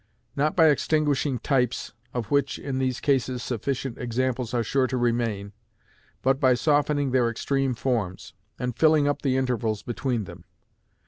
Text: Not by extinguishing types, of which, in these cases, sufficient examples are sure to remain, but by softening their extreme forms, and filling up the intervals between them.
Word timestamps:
Not 0.35 0.55
by 0.55 0.69
extinguishing 0.69 1.37
types, 1.37 1.93
of 2.11 2.31
which, 2.31 2.57
in 2.57 2.79
these 2.79 2.99
cases, 2.99 3.43
sufficient 3.43 3.99
examples 3.99 4.51
are 4.51 4.63
sure 4.63 4.87
to 4.87 4.97
remain, 4.97 5.53
but 6.23 6.39
by 6.39 6.55
softening 6.55 7.11
their 7.11 7.29
extreme 7.29 7.75
forms, 7.75 8.33
and 8.57 8.75
filling 8.75 9.07
up 9.07 9.21
the 9.21 9.37
intervals 9.37 9.83
between 9.83 10.23
them. 10.23 10.45